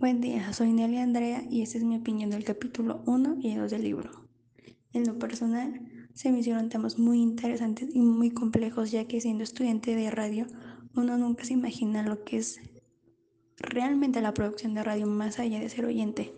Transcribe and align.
Buen 0.00 0.20
día, 0.20 0.52
soy 0.52 0.72
Nelly 0.72 0.98
Andrea 0.98 1.42
y 1.50 1.62
esta 1.62 1.76
es 1.76 1.82
mi 1.82 1.96
opinión 1.96 2.30
del 2.30 2.44
capítulo 2.44 3.02
1 3.06 3.38
y 3.40 3.56
2 3.56 3.68
del 3.68 3.82
libro. 3.82 4.28
En 4.92 5.04
lo 5.04 5.18
personal, 5.18 6.06
se 6.14 6.30
me 6.30 6.38
hicieron 6.38 6.68
temas 6.68 7.00
muy 7.00 7.20
interesantes 7.20 7.88
y 7.92 7.98
muy 7.98 8.30
complejos, 8.30 8.92
ya 8.92 9.08
que 9.08 9.20
siendo 9.20 9.42
estudiante 9.42 9.96
de 9.96 10.08
radio, 10.12 10.46
uno 10.94 11.18
nunca 11.18 11.44
se 11.44 11.54
imagina 11.54 12.04
lo 12.04 12.22
que 12.22 12.36
es 12.36 12.60
realmente 13.56 14.20
la 14.20 14.34
producción 14.34 14.72
de 14.74 14.84
radio 14.84 15.08
más 15.08 15.40
allá 15.40 15.58
de 15.58 15.68
ser 15.68 15.84
oyente. 15.84 16.32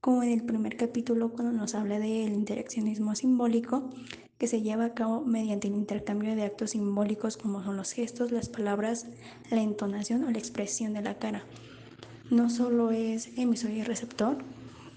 Como 0.00 0.24
en 0.24 0.32
el 0.32 0.42
primer 0.42 0.76
capítulo, 0.76 1.30
cuando 1.30 1.52
nos 1.52 1.76
habla 1.76 2.00
del 2.00 2.32
interaccionismo 2.32 3.14
simbólico, 3.14 3.90
que 4.38 4.48
se 4.48 4.62
lleva 4.62 4.86
a 4.86 4.94
cabo 4.94 5.24
mediante 5.24 5.68
el 5.68 5.74
intercambio 5.74 6.34
de 6.34 6.42
actos 6.42 6.70
simbólicos 6.70 7.36
como 7.36 7.62
son 7.62 7.76
los 7.76 7.92
gestos, 7.92 8.32
las 8.32 8.48
palabras, 8.48 9.06
la 9.52 9.62
entonación 9.62 10.24
o 10.24 10.32
la 10.32 10.38
expresión 10.38 10.94
de 10.94 11.02
la 11.02 11.16
cara 11.20 11.44
no 12.30 12.50
solo 12.50 12.90
es 12.90 13.30
emisor 13.38 13.70
y 13.70 13.82
receptor, 13.82 14.38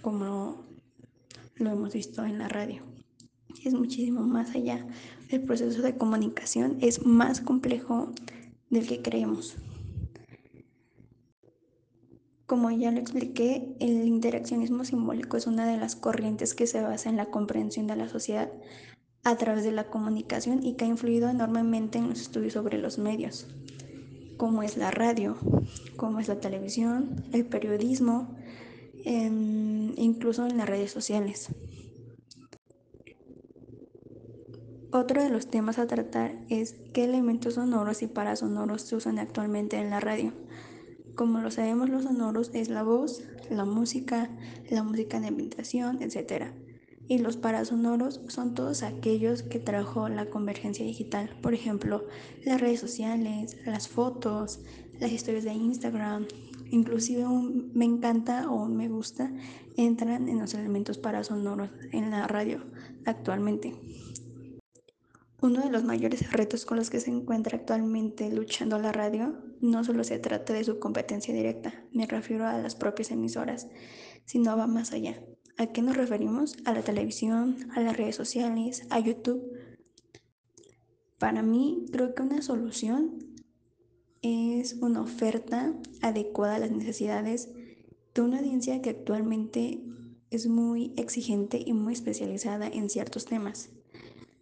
como 0.02 0.58
lo 1.56 1.72
hemos 1.72 1.94
visto 1.94 2.26
en 2.26 2.38
la 2.38 2.50
radio. 2.50 2.82
Es 3.64 3.74
muchísimo 3.74 4.22
más 4.22 4.56
allá. 4.56 4.86
El 5.30 5.44
proceso 5.44 5.82
de 5.82 5.98
comunicación 5.98 6.78
es 6.82 7.06
más 7.06 7.42
complejo 7.42 8.12
del 8.70 8.88
que 8.88 9.02
creemos. 9.02 9.56
Como 12.46 12.70
ya 12.72 12.92
lo 12.92 13.00
expliqué, 13.00 13.76
el 13.80 14.06
interaccionismo 14.06 14.84
simbólico 14.84 15.38
es 15.38 15.48
una 15.48 15.66
de 15.66 15.78
las 15.78 15.96
corrientes 15.96 16.54
que 16.54 16.68
se 16.68 16.82
basa 16.82 17.10
en 17.10 17.16
la 17.16 17.28
comprensión 17.28 17.88
de 17.88 17.96
la 17.96 18.10
sociedad 18.10 18.52
a 19.24 19.38
través 19.38 19.64
de 19.64 19.72
la 19.72 19.90
comunicación 19.90 20.66
y 20.66 20.74
que 20.74 20.84
ha 20.84 20.88
influido 20.88 21.30
enormemente 21.30 22.00
en 22.00 22.10
los 22.10 22.20
estudios 22.20 22.54
sobre 22.54 22.78
los 22.78 22.98
medios 22.98 23.48
como 24.42 24.64
es 24.64 24.76
la 24.76 24.90
radio, 24.90 25.38
como 25.98 26.20
es 26.20 26.28
la 26.28 26.40
televisión, 26.40 27.24
el 27.32 27.46
periodismo, 27.46 28.36
incluso 29.06 30.48
en 30.48 30.58
las 30.58 30.68
redes 30.68 30.90
sociales. 30.90 31.50
Otro 34.92 35.22
de 35.22 35.30
los 35.30 35.46
temas 35.46 35.78
a 35.78 35.86
tratar 35.86 36.34
es 36.50 36.74
qué 36.92 37.04
elementos 37.04 37.54
sonoros 37.54 38.02
y 38.02 38.08
parasonoros 38.08 38.82
se 38.82 38.96
usan 38.96 39.20
actualmente 39.20 39.78
en 39.78 39.92
la 39.92 40.00
radio. 40.00 40.34
Como 41.14 41.38
lo 41.42 41.52
sabemos, 41.52 41.90
los 41.90 42.06
sonoros 42.06 42.50
es 42.56 42.68
la 42.70 42.82
voz, 42.82 43.22
la 43.52 43.66
música, 43.66 44.32
la 44.72 44.82
música 44.82 45.20
de 45.20 45.28
ambientación, 45.28 46.02
etc. 46.02 46.46
Y 47.08 47.18
los 47.18 47.36
parasonoros 47.38 48.22
son 48.28 48.54
todos 48.54 48.84
aquellos 48.84 49.44
que 49.44 49.60
trajo 49.60 50.08
la 50.08 50.28
convergencia 50.30 50.86
digital, 50.86 51.38
por 51.42 51.54
ejemplo, 51.54 52.06
las 52.46 52.62
redes 52.62 52.80
sociales, 52.80 53.58
las 53.66 53.88
fotos, 53.88 54.62
las 55.00 55.12
historias 55.12 55.44
de 55.44 55.54
Instagram, 55.54 56.28
inclusive 56.70 57.26
me 57.74 57.86
encanta 57.86 58.50
o 58.50 58.66
me 58.66 58.88
gusta, 58.88 59.32
entran 59.78 60.30
en 60.30 60.40
los 60.40 60.54
elementos 60.54 60.98
parasonoros 60.98 61.70
en 61.92 62.12
la 62.12 62.28
radio 62.28 62.64
actualmente. 63.06 63.76
Uno 65.42 65.62
de 65.62 65.72
los 65.72 65.84
mayores 65.84 66.32
retos 66.32 66.66
con 66.66 66.78
los 66.78 66.92
que 66.92 67.00
se 67.00 67.10
encuentra 67.10 67.58
actualmente 67.58 68.32
luchando 68.32 68.78
la 68.78 68.92
radio 68.92 69.40
no 69.60 69.84
solo 69.84 70.04
se 70.04 70.20
trata 70.20 70.54
de 70.54 70.64
su 70.64 70.78
competencia 70.80 71.34
directa, 71.34 71.84
me 71.92 72.06
refiero 72.06 72.48
a 72.48 72.60
las 72.60 72.76
propias 72.76 73.10
emisoras, 73.10 73.68
sino 74.26 74.56
va 74.56 74.68
más 74.68 74.92
allá. 74.92 75.20
¿A 75.62 75.68
qué 75.68 75.84
nos 75.84 75.96
referimos? 75.96 76.58
A 76.66 76.74
la 76.74 76.82
televisión, 76.82 77.56
a 77.76 77.82
las 77.82 77.96
redes 77.96 78.16
sociales, 78.16 78.88
a 78.90 79.00
YouTube. 79.00 79.44
Para 81.20 81.44
mí, 81.44 81.86
creo 81.92 82.16
que 82.16 82.24
una 82.24 82.42
solución 82.42 83.20
es 84.24 84.74
una 84.82 85.04
oferta 85.04 85.72
adecuada 86.02 86.56
a 86.56 86.60
las 86.60 86.72
necesidades 86.72 87.52
de 88.16 88.22
una 88.24 88.40
audiencia 88.40 88.82
que 88.82 88.90
actualmente 88.90 89.84
es 90.32 90.48
muy 90.48 90.96
exigente 90.98 91.62
y 91.64 91.74
muy 91.74 91.94
especializada 91.94 92.68
en 92.68 92.90
ciertos 92.90 93.26
temas. 93.26 93.70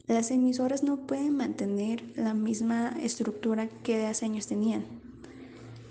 Las 0.07 0.31
emisoras 0.31 0.83
no 0.83 1.05
pueden 1.05 1.35
mantener 1.35 2.01
la 2.15 2.33
misma 2.33 2.95
estructura 3.03 3.67
que 3.67 4.05
hace 4.05 4.23
años 4.23 4.47
tenían. 4.47 4.85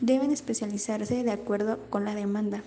Deben 0.00 0.30
especializarse 0.30 1.22
de 1.22 1.32
acuerdo 1.32 1.90
con 1.90 2.06
la 2.06 2.14
demanda. 2.14 2.64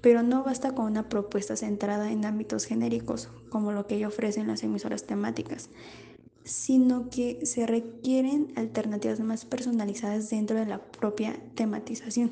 Pero 0.00 0.22
no 0.22 0.44
basta 0.44 0.74
con 0.74 0.86
una 0.86 1.08
propuesta 1.08 1.56
centrada 1.56 2.10
en 2.10 2.24
ámbitos 2.24 2.64
genéricos, 2.64 3.28
como 3.48 3.72
lo 3.72 3.86
que 3.86 4.06
ofrecen 4.06 4.46
las 4.46 4.62
emisoras 4.62 5.04
temáticas, 5.04 5.70
sino 6.44 7.08
que 7.10 7.44
se 7.44 7.66
requieren 7.66 8.52
alternativas 8.56 9.20
más 9.20 9.44
personalizadas 9.44 10.30
dentro 10.30 10.56
de 10.56 10.66
la 10.66 10.78
propia 10.78 11.36
tematización. 11.54 12.30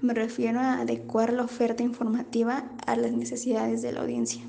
Me 0.00 0.14
refiero 0.14 0.60
a 0.60 0.80
adecuar 0.80 1.32
la 1.32 1.44
oferta 1.44 1.82
informativa 1.82 2.70
a 2.86 2.96
las 2.96 3.12
necesidades 3.12 3.82
de 3.82 3.92
la 3.92 4.00
audiencia. 4.00 4.42